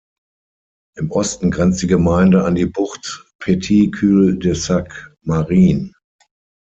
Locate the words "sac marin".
4.55-5.93